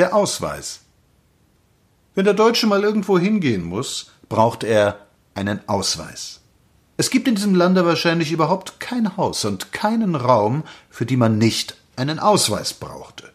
Der 0.00 0.14
Ausweis. 0.14 0.80
Wenn 2.14 2.24
der 2.24 2.32
Deutsche 2.32 2.66
mal 2.66 2.82
irgendwo 2.82 3.18
hingehen 3.18 3.62
muss, 3.62 4.10
braucht 4.30 4.64
er 4.64 4.96
einen 5.34 5.60
Ausweis. 5.68 6.40
Es 6.96 7.10
gibt 7.10 7.28
in 7.28 7.34
diesem 7.34 7.54
Lande 7.54 7.84
wahrscheinlich 7.84 8.32
überhaupt 8.32 8.80
kein 8.80 9.18
Haus 9.18 9.44
und 9.44 9.72
keinen 9.72 10.14
Raum, 10.14 10.64
für 10.88 11.04
die 11.04 11.18
man 11.18 11.36
nicht 11.36 11.76
einen 11.96 12.18
Ausweis 12.18 12.72
brauchte. 12.72 13.30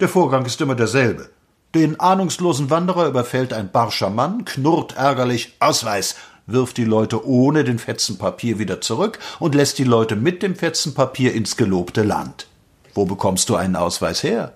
Der 0.00 0.08
Vorgang 0.10 0.44
ist 0.44 0.60
immer 0.60 0.74
derselbe. 0.74 1.30
Den 1.74 1.98
ahnungslosen 1.98 2.68
Wanderer 2.68 3.06
überfällt 3.06 3.54
ein 3.54 3.72
barscher 3.72 4.10
Mann, 4.10 4.44
knurrt 4.44 4.94
ärgerlich 4.94 5.56
Ausweis, 5.60 6.16
wirft 6.46 6.76
die 6.76 6.84
Leute 6.84 7.26
ohne 7.26 7.64
den 7.64 7.78
Fetzen 7.78 8.18
Papier 8.18 8.58
wieder 8.58 8.82
zurück 8.82 9.18
und 9.38 9.54
lässt 9.54 9.78
die 9.78 9.84
Leute 9.84 10.14
mit 10.14 10.42
dem 10.42 10.56
Fetzen 10.56 10.92
Papier 10.92 11.32
ins 11.32 11.56
gelobte 11.56 12.02
Land. 12.02 12.48
Wo 12.92 13.06
bekommst 13.06 13.48
du 13.48 13.56
einen 13.56 13.76
Ausweis 13.76 14.22
her? 14.22 14.52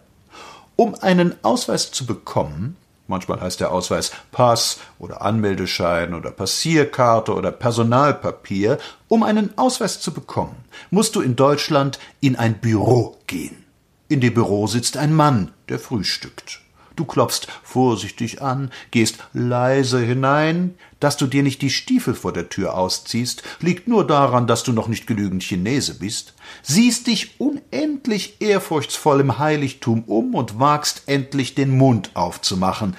Um 0.76 0.94
einen 0.94 1.34
Ausweis 1.42 1.90
zu 1.90 2.04
bekommen, 2.04 2.76
manchmal 3.08 3.40
heißt 3.40 3.60
der 3.60 3.72
Ausweis 3.72 4.12
Pass 4.30 4.78
oder 4.98 5.22
Anmeldeschein 5.22 6.12
oder 6.12 6.30
Passierkarte 6.30 7.34
oder 7.34 7.50
Personalpapier, 7.50 8.78
um 9.08 9.22
einen 9.22 9.56
Ausweis 9.56 10.00
zu 10.00 10.12
bekommen, 10.12 10.56
musst 10.90 11.16
du 11.16 11.22
in 11.22 11.34
Deutschland 11.34 11.98
in 12.20 12.36
ein 12.36 12.58
Büro 12.58 13.16
gehen. 13.26 13.64
In 14.08 14.20
dem 14.20 14.34
Büro 14.34 14.66
sitzt 14.66 14.98
ein 14.98 15.14
Mann, 15.14 15.52
der 15.70 15.78
frühstückt. 15.78 16.60
Du 16.96 17.04
klopfst 17.04 17.46
vorsichtig 17.62 18.40
an, 18.40 18.70
gehst 18.90 19.18
leise 19.34 20.00
hinein. 20.00 20.74
Dass 20.98 21.18
du 21.18 21.26
dir 21.26 21.42
nicht 21.42 21.60
die 21.60 21.70
Stiefel 21.70 22.14
vor 22.14 22.32
der 22.32 22.48
Tür 22.48 22.74
ausziehst, 22.74 23.42
liegt 23.60 23.86
nur 23.86 24.06
daran, 24.06 24.46
dass 24.46 24.62
du 24.62 24.72
noch 24.72 24.88
nicht 24.88 25.06
genügend 25.06 25.42
Chinese 25.42 25.98
bist. 25.98 26.32
Siehst 26.62 27.06
dich 27.06 27.38
unendlich 27.38 28.40
ehrfurchtsvoll 28.40 29.20
im 29.20 29.38
Heiligtum 29.38 30.04
um 30.04 30.34
und 30.34 30.58
wagst 30.58 31.02
endlich 31.06 31.54
den 31.54 31.76
Mund 31.76 32.10
aufzumachen. 32.14 32.96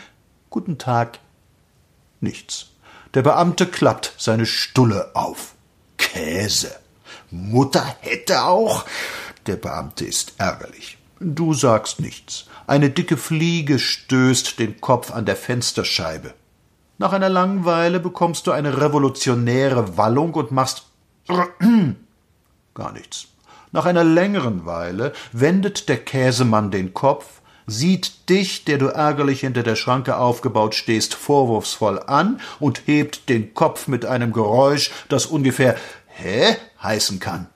Guten 0.51 0.77
Tag. 0.77 1.19
Nichts. 2.21 2.67
Der 3.15 3.23
Beamte 3.23 3.65
klappt 3.65 4.13
seine 4.17 4.45
Stulle 4.45 5.15
auf. 5.15 5.55
Käse. 5.97 6.75
Mutter 7.31 7.95
hätte 8.01 8.43
auch. 8.43 8.85
Der 9.47 9.55
Beamte 9.55 10.05
ist 10.05 10.33
ärgerlich. 10.37 10.96
Du 11.19 11.53
sagst 11.53 11.99
nichts. 11.99 12.45
Eine 12.67 12.89
dicke 12.89 13.17
Fliege 13.17 13.79
stößt 13.79 14.59
den 14.59 14.79
Kopf 14.81 15.11
an 15.11 15.25
der 15.25 15.35
Fensterscheibe. 15.35 16.33
Nach 16.99 17.13
einer 17.13 17.29
langen 17.29 17.65
Weile 17.65 17.99
bekommst 17.99 18.47
du 18.47 18.51
eine 18.51 18.81
revolutionäre 18.81 19.97
Wallung 19.97 20.33
und 20.33 20.51
machst 20.51 20.85
gar 22.73 22.91
nichts. 22.91 23.27
Nach 23.71 23.85
einer 23.85 24.03
längeren 24.03 24.65
Weile 24.65 25.13
wendet 25.31 25.89
der 25.89 25.97
Käsemann 25.97 26.71
den 26.71 26.93
Kopf, 26.93 27.41
sieht 27.65 28.29
dich, 28.29 28.63
der 28.65 28.77
du 28.77 28.87
ärgerlich 28.87 29.41
hinter 29.41 29.61
der 29.61 29.75
Schranke 29.75 30.17
aufgebaut 30.17 30.73
stehst, 30.73 31.13
vorwurfsvoll 31.13 31.99
an 31.99 32.39
und 32.59 32.83
hebt 32.85 33.27
den 33.29 33.53
Kopf 33.53 33.87
mit 33.87 34.05
einem 34.05 34.31
Geräusch, 34.31 34.91
das 35.09 35.25
ungefähr 35.25 35.75
Hä 36.07 36.55
heißen 36.81 37.19
kann. 37.19 37.47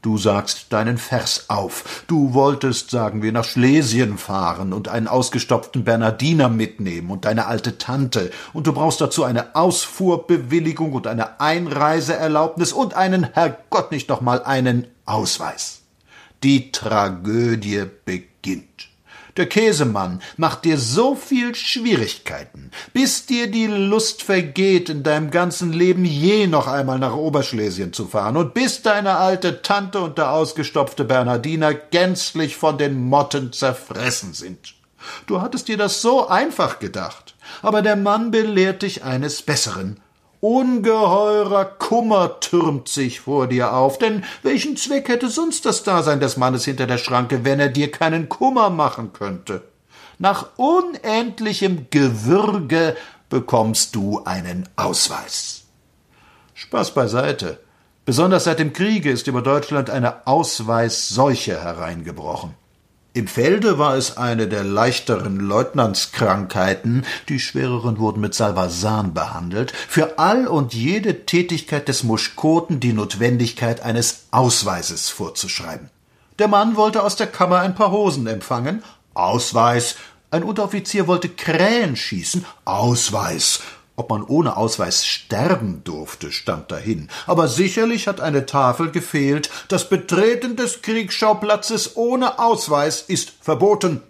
Du 0.00 0.16
sagst 0.16 0.72
deinen 0.72 0.96
Vers 0.96 1.46
auf. 1.48 2.04
Du 2.06 2.32
wolltest, 2.32 2.90
sagen 2.90 3.20
wir, 3.20 3.32
nach 3.32 3.44
Schlesien 3.44 4.16
fahren 4.16 4.72
und 4.72 4.86
einen 4.86 5.08
ausgestopften 5.08 5.82
Bernardiner 5.82 6.48
mitnehmen 6.48 7.10
und 7.10 7.24
deine 7.24 7.46
alte 7.46 7.78
Tante. 7.78 8.30
Und 8.52 8.68
du 8.68 8.72
brauchst 8.72 9.00
dazu 9.00 9.24
eine 9.24 9.56
Ausfuhrbewilligung 9.56 10.92
und 10.92 11.08
eine 11.08 11.40
Einreiseerlaubnis 11.40 12.72
und 12.72 12.94
einen, 12.94 13.24
Herrgott 13.32 13.90
nicht 13.90 14.08
noch 14.08 14.20
mal, 14.20 14.44
einen 14.44 14.86
Ausweis. 15.04 15.80
Die 16.44 16.70
Tragödie 16.70 17.84
beginnt. 18.04 18.87
Der 19.38 19.48
Käsemann 19.48 20.20
macht 20.36 20.64
dir 20.64 20.76
so 20.76 21.14
viel 21.14 21.54
Schwierigkeiten, 21.54 22.72
bis 22.92 23.24
dir 23.24 23.48
die 23.48 23.68
Lust 23.68 24.24
vergeht, 24.24 24.88
in 24.88 25.04
deinem 25.04 25.30
ganzen 25.30 25.72
Leben 25.72 26.04
je 26.04 26.48
noch 26.48 26.66
einmal 26.66 26.98
nach 26.98 27.14
Oberschlesien 27.14 27.92
zu 27.92 28.08
fahren 28.08 28.36
und 28.36 28.52
bis 28.52 28.82
deine 28.82 29.16
alte 29.16 29.62
Tante 29.62 30.00
und 30.00 30.18
der 30.18 30.32
ausgestopfte 30.32 31.04
Bernardiner 31.04 31.72
gänzlich 31.72 32.56
von 32.56 32.78
den 32.78 33.00
Motten 33.00 33.52
zerfressen 33.52 34.34
sind. 34.34 34.74
Du 35.28 35.40
hattest 35.40 35.68
dir 35.68 35.76
das 35.76 36.02
so 36.02 36.26
einfach 36.26 36.80
gedacht, 36.80 37.36
aber 37.62 37.80
der 37.80 37.94
Mann 37.94 38.32
belehrt 38.32 38.82
dich 38.82 39.04
eines 39.04 39.42
Besseren. 39.42 40.00
Ungeheurer 40.40 41.64
Kummer 41.64 42.38
türmt 42.38 42.88
sich 42.88 43.20
vor 43.20 43.48
dir 43.48 43.72
auf, 43.74 43.98
denn 43.98 44.24
welchen 44.42 44.76
Zweck 44.76 45.08
hätte 45.08 45.28
sonst 45.28 45.66
das 45.66 45.82
Dasein 45.82 46.20
des 46.20 46.36
Mannes 46.36 46.64
hinter 46.64 46.86
der 46.86 46.98
Schranke, 46.98 47.44
wenn 47.44 47.58
er 47.58 47.68
dir 47.68 47.90
keinen 47.90 48.28
Kummer 48.28 48.70
machen 48.70 49.12
könnte? 49.12 49.62
Nach 50.18 50.50
unendlichem 50.56 51.86
Gewürge 51.90 52.96
bekommst 53.28 53.96
du 53.96 54.22
einen 54.24 54.68
Ausweis. 54.76 55.64
Spaß 56.54 56.94
beiseite. 56.94 57.60
Besonders 58.04 58.44
seit 58.44 58.58
dem 58.58 58.72
Kriege 58.72 59.10
ist 59.10 59.26
über 59.26 59.42
Deutschland 59.42 59.90
eine 59.90 60.26
Ausweisseuche 60.26 61.62
hereingebrochen. 61.62 62.54
Im 63.18 63.26
Felde 63.26 63.78
war 63.80 63.96
es 63.96 64.16
eine 64.16 64.46
der 64.46 64.62
leichteren 64.62 65.40
Leutnantskrankheiten, 65.40 67.04
die 67.28 67.40
schwereren 67.40 67.98
wurden 67.98 68.20
mit 68.20 68.32
Salvasan 68.32 69.12
behandelt, 69.12 69.72
für 69.72 70.20
all 70.20 70.46
und 70.46 70.72
jede 70.72 71.26
Tätigkeit 71.26 71.88
des 71.88 72.04
Muschkoten 72.04 72.78
die 72.78 72.92
Notwendigkeit 72.92 73.80
eines 73.80 74.26
Ausweises 74.30 75.08
vorzuschreiben. 75.08 75.90
Der 76.38 76.46
Mann 76.46 76.76
wollte 76.76 77.02
aus 77.02 77.16
der 77.16 77.26
Kammer 77.26 77.58
ein 77.58 77.74
paar 77.74 77.90
Hosen 77.90 78.28
empfangen, 78.28 78.84
Ausweis, 79.14 79.96
ein 80.30 80.44
Unteroffizier 80.44 81.08
wollte 81.08 81.28
Krähen 81.28 81.96
schießen, 81.96 82.44
Ausweis, 82.66 83.62
ob 83.98 84.10
man 84.10 84.22
ohne 84.22 84.56
Ausweis 84.56 85.04
sterben 85.04 85.82
durfte, 85.82 86.30
stand 86.30 86.70
dahin. 86.70 87.08
Aber 87.26 87.48
sicherlich 87.48 88.06
hat 88.06 88.20
eine 88.20 88.46
Tafel 88.46 88.92
gefehlt. 88.92 89.50
Das 89.66 89.88
Betreten 89.88 90.54
des 90.54 90.82
Kriegsschauplatzes 90.82 91.96
ohne 91.96 92.38
Ausweis 92.38 93.02
ist 93.02 93.32
verboten. 93.40 94.00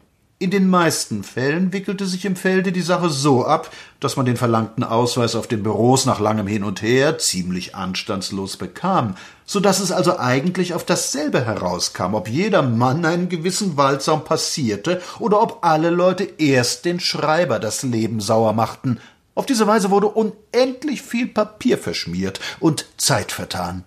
In 0.40 0.52
den 0.52 0.68
meisten 0.70 1.24
Fällen 1.24 1.72
wickelte 1.72 2.06
sich 2.06 2.24
im 2.24 2.36
Felde 2.36 2.70
die 2.70 2.82
Sache 2.82 3.08
so 3.08 3.44
ab, 3.44 3.70
dass 3.98 4.16
man 4.16 4.24
den 4.24 4.36
verlangten 4.36 4.84
Ausweis 4.84 5.34
auf 5.34 5.48
den 5.48 5.64
Büros 5.64 6.06
nach 6.06 6.20
langem 6.20 6.46
Hin 6.46 6.62
und 6.62 6.80
Her 6.80 7.18
ziemlich 7.18 7.74
anstandslos 7.74 8.56
bekam, 8.56 9.16
so 9.46 9.58
dass 9.58 9.80
es 9.80 9.90
also 9.90 10.16
eigentlich 10.18 10.74
auf 10.74 10.84
dasselbe 10.84 11.44
herauskam, 11.44 12.14
ob 12.14 12.28
jeder 12.28 12.62
Mann 12.62 13.04
einen 13.04 13.28
gewissen 13.28 13.76
Waldsaum 13.76 14.22
passierte 14.22 15.02
oder 15.18 15.42
ob 15.42 15.58
alle 15.62 15.90
Leute 15.90 16.24
erst 16.38 16.84
den 16.84 17.00
Schreiber 17.00 17.58
das 17.58 17.82
Leben 17.82 18.20
sauer 18.20 18.52
machten, 18.52 19.00
auf 19.38 19.46
diese 19.46 19.68
Weise 19.68 19.90
wurde 19.90 20.08
unendlich 20.08 21.00
viel 21.00 21.28
Papier 21.28 21.78
verschmiert 21.78 22.40
und 22.58 22.86
Zeit 22.96 23.30
vertan. 23.30 23.84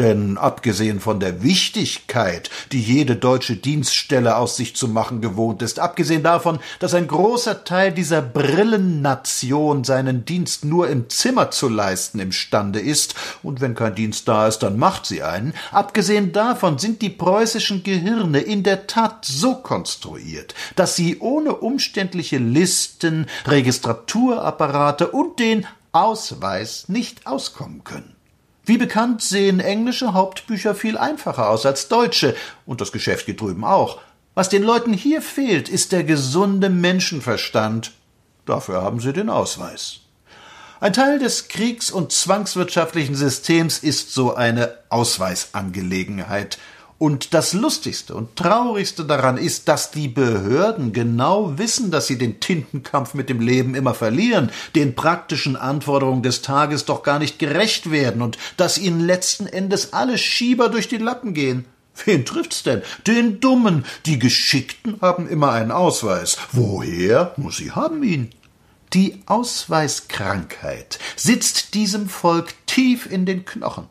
Denn 0.00 0.38
abgesehen 0.38 0.98
von 0.98 1.20
der 1.20 1.42
Wichtigkeit, 1.42 2.48
die 2.72 2.80
jede 2.80 3.16
deutsche 3.16 3.56
Dienststelle 3.56 4.36
aus 4.38 4.56
sich 4.56 4.74
zu 4.74 4.88
machen 4.88 5.20
gewohnt 5.20 5.60
ist, 5.60 5.78
abgesehen 5.78 6.22
davon, 6.22 6.58
dass 6.78 6.94
ein 6.94 7.06
großer 7.06 7.64
Teil 7.64 7.92
dieser 7.92 8.22
Brillennation 8.22 9.84
seinen 9.84 10.24
Dienst 10.24 10.64
nur 10.64 10.88
im 10.88 11.10
Zimmer 11.10 11.50
zu 11.50 11.68
leisten 11.68 12.18
imstande 12.18 12.80
ist, 12.80 13.14
und 13.42 13.60
wenn 13.60 13.74
kein 13.74 13.94
Dienst 13.94 14.26
da 14.26 14.48
ist, 14.48 14.60
dann 14.60 14.78
macht 14.78 15.04
sie 15.04 15.22
einen, 15.22 15.52
abgesehen 15.70 16.32
davon 16.32 16.78
sind 16.78 17.02
die 17.02 17.10
preußischen 17.10 17.82
Gehirne 17.82 18.40
in 18.40 18.62
der 18.62 18.86
Tat 18.86 19.26
so 19.26 19.56
konstruiert, 19.56 20.54
dass 20.76 20.96
sie 20.96 21.18
ohne 21.18 21.56
umständliche 21.56 22.38
Listen, 22.38 23.26
Registraturapparate 23.46 25.08
und 25.08 25.38
den 25.38 25.66
Ausweis 25.92 26.88
nicht 26.88 27.26
auskommen 27.26 27.84
können. 27.84 28.16
Wie 28.64 28.78
bekannt 28.78 29.22
sehen 29.22 29.60
englische 29.60 30.12
Hauptbücher 30.12 30.74
viel 30.74 30.98
einfacher 30.98 31.48
aus 31.48 31.66
als 31.66 31.88
deutsche, 31.88 32.36
und 32.66 32.80
das 32.80 32.92
Geschäft 32.92 33.26
geht 33.26 33.40
drüben 33.40 33.64
auch. 33.64 34.00
Was 34.34 34.48
den 34.48 34.62
Leuten 34.62 34.92
hier 34.92 35.22
fehlt, 35.22 35.68
ist 35.68 35.92
der 35.92 36.04
gesunde 36.04 36.70
Menschenverstand. 36.70 37.92
Dafür 38.46 38.82
haben 38.82 39.00
sie 39.00 39.12
den 39.12 39.28
Ausweis. 39.28 40.00
Ein 40.80 40.94
Teil 40.94 41.18
des 41.18 41.48
kriegs- 41.48 41.90
und 41.90 42.10
zwangswirtschaftlichen 42.10 43.14
Systems 43.14 43.78
ist 43.78 44.14
so 44.14 44.34
eine 44.34 44.78
Ausweisangelegenheit, 44.88 46.58
und 47.00 47.32
das 47.32 47.54
Lustigste 47.54 48.14
und 48.14 48.36
Traurigste 48.36 49.06
daran 49.06 49.38
ist, 49.38 49.68
dass 49.68 49.90
die 49.90 50.06
Behörden 50.06 50.92
genau 50.92 51.56
wissen, 51.56 51.90
dass 51.90 52.06
sie 52.06 52.18
den 52.18 52.40
Tintenkampf 52.40 53.14
mit 53.14 53.30
dem 53.30 53.40
Leben 53.40 53.74
immer 53.74 53.94
verlieren, 53.94 54.50
den 54.74 54.94
praktischen 54.94 55.56
Anforderungen 55.56 56.22
des 56.22 56.42
Tages 56.42 56.84
doch 56.84 57.02
gar 57.02 57.18
nicht 57.18 57.38
gerecht 57.38 57.90
werden 57.90 58.20
und 58.20 58.36
dass 58.58 58.76
ihnen 58.76 59.00
letzten 59.00 59.46
Endes 59.46 59.94
alle 59.94 60.18
Schieber 60.18 60.68
durch 60.68 60.88
die 60.88 60.98
Lappen 60.98 61.32
gehen. 61.32 61.64
Wen 62.04 62.26
trifft's 62.26 62.64
denn? 62.64 62.82
Den 63.06 63.40
Dummen. 63.40 63.86
Die 64.04 64.18
Geschickten 64.18 65.00
haben 65.00 65.26
immer 65.26 65.52
einen 65.52 65.70
Ausweis. 65.70 66.36
Woher? 66.52 67.34
Sie 67.50 67.72
haben 67.72 68.02
ihn. 68.02 68.30
Die 68.92 69.22
Ausweiskrankheit 69.24 70.98
sitzt 71.16 71.72
diesem 71.72 72.10
Volk 72.10 72.52
tief 72.66 73.10
in 73.10 73.24
den 73.24 73.46
Knochen. 73.46 73.88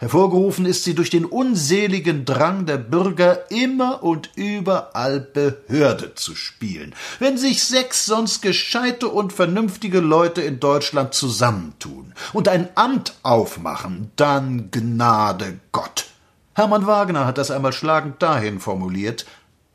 Hervorgerufen 0.00 0.64
ist 0.64 0.84
sie 0.84 0.94
durch 0.94 1.10
den 1.10 1.24
unseligen 1.24 2.24
Drang 2.24 2.66
der 2.66 2.76
Bürger, 2.76 3.50
immer 3.50 4.04
und 4.04 4.30
überall 4.36 5.18
Behörde 5.18 6.14
zu 6.14 6.36
spielen. 6.36 6.94
Wenn 7.18 7.36
sich 7.36 7.64
sechs 7.64 8.06
sonst 8.06 8.40
gescheite 8.40 9.08
und 9.08 9.32
vernünftige 9.32 9.98
Leute 9.98 10.40
in 10.40 10.60
Deutschland 10.60 11.14
zusammentun 11.14 12.14
und 12.32 12.46
ein 12.46 12.68
Amt 12.76 13.14
aufmachen, 13.24 14.12
dann 14.14 14.70
Gnade 14.70 15.58
Gott. 15.72 16.06
Hermann 16.54 16.86
Wagner 16.86 17.26
hat 17.26 17.38
das 17.38 17.50
einmal 17.50 17.72
schlagend 17.72 18.22
dahin 18.22 18.60
formuliert, 18.60 19.26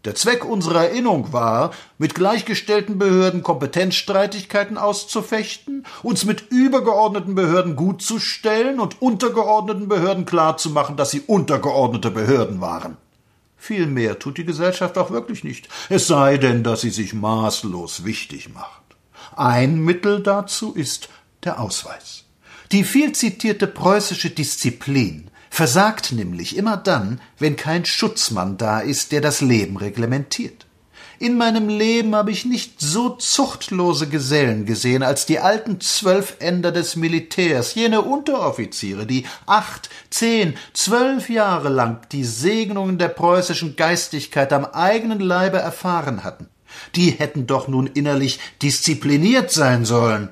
der 0.05 0.15
Zweck 0.15 0.44
unserer 0.44 0.85
Erinnerung 0.85 1.31
war, 1.31 1.71
mit 1.97 2.13
gleichgestellten 2.13 2.97
Behörden 2.97 3.41
Kompetenzstreitigkeiten 3.41 4.77
auszufechten, 4.77 5.85
uns 6.01 6.25
mit 6.25 6.51
übergeordneten 6.51 7.35
Behörden 7.35 7.75
gutzustellen 7.75 8.79
und 8.79 9.01
untergeordneten 9.01 9.88
Behörden 9.88 10.25
klarzumachen, 10.25 10.97
dass 10.97 11.11
sie 11.11 11.21
untergeordnete 11.21 12.11
Behörden 12.11 12.59
waren. 12.59 12.97
Viel 13.57 13.88
mehr 13.88 14.19
tut 14.19 14.38
die 14.38 14.45
Gesellschaft 14.45 14.97
auch 14.97 15.11
wirklich 15.11 15.45
nicht, 15.45 15.69
es 15.88 16.07
sei 16.07 16.38
denn, 16.38 16.63
dass 16.63 16.81
sie 16.81 16.89
sich 16.89 17.13
maßlos 17.13 18.03
wichtig 18.03 18.53
macht. 18.53 18.81
Ein 19.38 19.79
Mittel 19.79 20.21
dazu 20.21 20.73
ist 20.73 21.07
der 21.45 21.61
Ausweis. 21.61 22.25
Die 22.73 22.83
viel 22.83 23.13
zitierte 23.13 23.67
preußische 23.67 24.31
Disziplin 24.31 25.29
versagt 25.53 26.13
nämlich 26.13 26.57
immer 26.57 26.77
dann, 26.77 27.21
wenn 27.38 27.55
kein 27.55 27.85
Schutzmann 27.85 28.57
da 28.57 28.79
ist, 28.79 29.11
der 29.11 29.21
das 29.21 29.39
Leben 29.39 29.77
reglementiert. 29.77 30.65
In 31.19 31.38
meinem 31.38 31.69
Leben 31.69 32.15
habe 32.15 32.31
ich 32.31 32.44
nicht 32.44 32.81
so 32.81 33.09
zuchtlose 33.11 34.09
Gesellen 34.09 34.65
gesehen 34.65 35.03
als 35.03 35.27
die 35.27 35.38
alten 35.38 35.79
Zwölfender 35.79 36.71
des 36.71 36.95
Militärs, 36.95 37.75
jene 37.75 38.01
Unteroffiziere, 38.01 39.05
die 39.05 39.27
acht, 39.45 39.91
zehn, 40.09 40.55
zwölf 40.73 41.29
Jahre 41.29 41.69
lang 41.69 42.09
die 42.11 42.23
Segnungen 42.23 42.97
der 42.97 43.09
preußischen 43.09 43.75
Geistigkeit 43.75 44.51
am 44.53 44.65
eigenen 44.65 45.19
Leibe 45.19 45.59
erfahren 45.59 46.23
hatten. 46.23 46.47
Die 46.95 47.11
hätten 47.11 47.45
doch 47.45 47.67
nun 47.67 47.85
innerlich 47.85 48.39
diszipliniert 48.63 49.51
sein 49.51 49.85
sollen. 49.85 50.29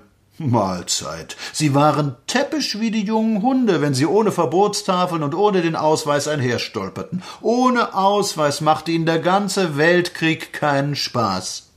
Mahlzeit. 0.49 1.35
Sie 1.53 1.75
waren 1.75 2.15
täppisch 2.27 2.79
wie 2.79 2.89
die 2.89 3.03
jungen 3.03 3.41
Hunde, 3.41 3.81
wenn 3.81 3.93
sie 3.93 4.05
ohne 4.05 4.31
Verbotstafeln 4.31 5.23
und 5.23 5.35
ohne 5.35 5.61
den 5.61 5.75
Ausweis 5.75 6.27
einherstolperten. 6.27 7.21
Ohne 7.41 7.93
Ausweis 7.93 8.61
machte 8.61 8.91
ihnen 8.91 9.05
der 9.05 9.19
ganze 9.19 9.77
Weltkrieg 9.77 10.53
keinen 10.53 10.95
Spaß. 10.95 11.69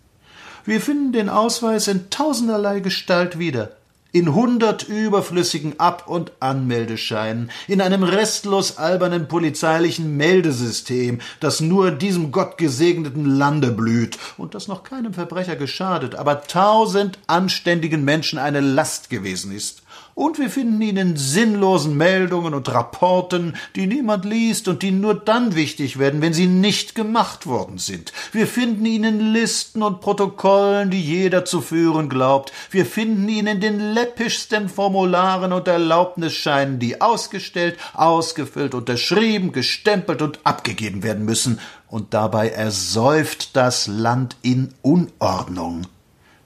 Wir 0.64 0.80
finden 0.80 1.12
den 1.12 1.28
Ausweis 1.28 1.88
in 1.88 2.08
tausenderlei 2.08 2.80
Gestalt 2.80 3.38
wieder 3.38 3.72
in 4.14 4.32
hundert 4.32 4.88
überflüssigen 4.88 5.80
Ab- 5.80 6.04
und 6.06 6.30
Anmeldescheinen, 6.38 7.50
in 7.66 7.80
einem 7.80 8.04
restlos 8.04 8.78
albernen 8.78 9.26
polizeilichen 9.26 10.16
Meldesystem, 10.16 11.18
das 11.40 11.60
nur 11.60 11.90
diesem 11.90 12.30
gottgesegneten 12.30 13.24
Lande 13.24 13.72
blüht 13.72 14.16
und 14.38 14.54
das 14.54 14.68
noch 14.68 14.84
keinem 14.84 15.14
Verbrecher 15.14 15.56
geschadet, 15.56 16.14
aber 16.14 16.42
tausend 16.42 17.18
anständigen 17.26 18.04
Menschen 18.04 18.38
eine 18.38 18.60
Last 18.60 19.10
gewesen 19.10 19.50
ist. 19.50 19.82
Und 20.14 20.38
wir 20.38 20.48
finden 20.48 20.80
ihn 20.80 20.96
in 20.96 21.16
sinnlosen 21.16 21.96
Meldungen 21.96 22.54
und 22.54 22.72
Rapporten, 22.72 23.56
die 23.74 23.88
niemand 23.88 24.24
liest 24.24 24.68
und 24.68 24.82
die 24.82 24.92
nur 24.92 25.14
dann 25.14 25.56
wichtig 25.56 25.98
werden, 25.98 26.20
wenn 26.20 26.32
sie 26.32 26.46
nicht 26.46 26.94
gemacht 26.94 27.46
worden 27.46 27.78
sind. 27.78 28.12
Wir 28.30 28.46
finden 28.46 28.86
ihn 28.86 29.02
in 29.02 29.18
Listen 29.32 29.82
und 29.82 30.00
Protokollen, 30.00 30.90
die 30.90 31.02
jeder 31.02 31.44
zu 31.44 31.60
führen 31.60 32.08
glaubt. 32.08 32.52
Wir 32.70 32.86
finden 32.86 33.28
ihn 33.28 33.48
in 33.48 33.60
den 33.60 33.80
läppischsten 33.80 34.68
Formularen 34.68 35.52
und 35.52 35.66
Erlaubnisscheinen, 35.66 36.78
die 36.78 37.00
ausgestellt, 37.00 37.76
ausgefüllt, 37.92 38.74
unterschrieben, 38.74 39.50
gestempelt 39.50 40.22
und 40.22 40.38
abgegeben 40.44 41.02
werden 41.02 41.24
müssen. 41.24 41.58
Und 41.88 42.14
dabei 42.14 42.50
ersäuft 42.50 43.56
das 43.56 43.88
Land 43.88 44.36
in 44.42 44.74
Unordnung. 44.82 45.86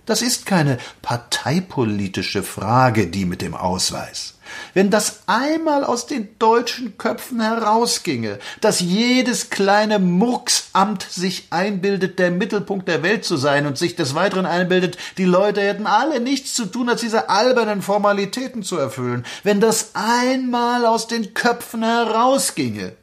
Das 0.09 0.23
ist 0.23 0.47
keine 0.47 0.79
parteipolitische 1.03 2.43
Frage, 2.43 3.09
die 3.09 3.27
mit 3.27 3.43
dem 3.43 3.55
Ausweis. 3.55 4.39
Wenn 4.73 4.89
das 4.89 5.21
einmal 5.27 5.85
aus 5.85 6.07
den 6.07 6.31
deutschen 6.39 6.97
Köpfen 6.97 7.43
herausginge, 7.43 8.39
dass 8.63 8.81
jedes 8.81 9.51
kleine 9.51 9.99
Murksamt 9.99 11.03
sich 11.03 11.49
einbildet, 11.51 12.19
der 12.19 12.31
Mittelpunkt 12.31 12.89
der 12.89 13.03
Welt 13.03 13.27
zu 13.27 13.37
sein 13.37 13.67
und 13.67 13.77
sich 13.77 13.97
des 13.97 14.15
Weiteren 14.15 14.47
einbildet, 14.47 14.97
die 15.19 15.27
Leute 15.27 15.61
hätten 15.61 15.87
alle 15.87 16.21
nichts 16.21 16.55
zu 16.55 16.65
tun, 16.65 16.89
als 16.89 17.03
diese 17.03 17.29
albernen 17.29 17.83
Formalitäten 17.83 18.63
zu 18.63 18.79
erfüllen, 18.79 19.27
wenn 19.43 19.61
das 19.61 19.91
einmal 19.93 20.87
aus 20.87 21.07
den 21.07 21.35
Köpfen 21.35 21.83
herausginge, 21.83 22.95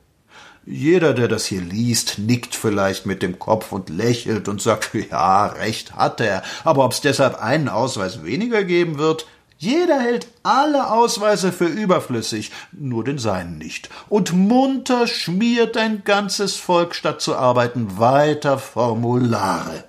jeder, 0.65 1.13
der 1.13 1.27
das 1.27 1.45
hier 1.45 1.61
liest, 1.61 2.17
nickt 2.17 2.55
vielleicht 2.55 3.05
mit 3.05 3.21
dem 3.21 3.39
Kopf 3.39 3.71
und 3.71 3.89
lächelt 3.89 4.47
und 4.47 4.61
sagt, 4.61 4.91
ja, 5.11 5.47
recht 5.47 5.95
hat 5.95 6.21
er, 6.21 6.43
aber 6.63 6.85
ob's 6.85 7.01
deshalb 7.01 7.41
einen 7.41 7.69
Ausweis 7.69 8.23
weniger 8.23 8.63
geben 8.63 8.97
wird, 8.97 9.27
jeder 9.57 9.99
hält 9.99 10.27
alle 10.43 10.91
Ausweise 10.91 11.53
für 11.53 11.65
überflüssig, 11.65 12.51
nur 12.73 13.05
den 13.05 13.17
seinen 13.17 13.57
nicht. 13.57 13.89
Und 14.09 14.33
munter 14.33 15.07
schmiert 15.07 15.77
ein 15.77 16.03
ganzes 16.03 16.57
Volk, 16.57 16.93
statt 16.93 17.21
zu 17.21 17.35
arbeiten, 17.35 17.97
weiter 17.97 18.57
Formulare. 18.59 19.85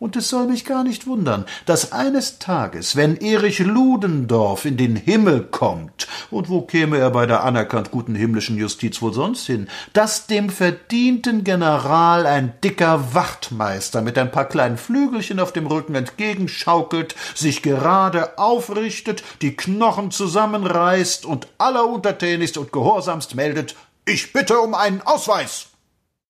Und 0.00 0.14
es 0.14 0.28
soll 0.28 0.46
mich 0.46 0.64
gar 0.64 0.84
nicht 0.84 1.08
wundern, 1.08 1.44
dass 1.66 1.90
eines 1.90 2.38
Tages, 2.38 2.94
wenn 2.94 3.16
Erich 3.16 3.58
Ludendorff 3.58 4.64
in 4.64 4.76
den 4.76 4.94
Himmel 4.94 5.42
kommt, 5.42 6.06
und 6.30 6.48
wo 6.48 6.62
käme 6.62 6.98
er 6.98 7.10
bei 7.10 7.26
der 7.26 7.42
anerkannt 7.42 7.90
guten 7.90 8.14
himmlischen 8.14 8.56
Justiz 8.56 9.02
wohl 9.02 9.12
sonst 9.12 9.46
hin, 9.46 9.68
dass 9.94 10.28
dem 10.28 10.50
verdienten 10.50 11.42
General 11.42 12.26
ein 12.26 12.52
dicker 12.62 13.12
Wachtmeister 13.12 14.00
mit 14.00 14.16
ein 14.18 14.30
paar 14.30 14.44
kleinen 14.44 14.76
Flügelchen 14.76 15.40
auf 15.40 15.52
dem 15.52 15.66
Rücken 15.66 15.96
entgegenschaukelt, 15.96 17.16
sich 17.34 17.62
gerade 17.62 18.38
aufrichtet, 18.38 19.24
die 19.42 19.56
Knochen 19.56 20.12
zusammenreißt 20.12 21.26
und 21.26 21.48
alleruntertänigst 21.58 22.56
und 22.56 22.70
gehorsamst 22.70 23.34
meldet, 23.34 23.74
ich 24.04 24.32
bitte 24.32 24.60
um 24.60 24.74
einen 24.74 25.02
Ausweis. 25.02 25.66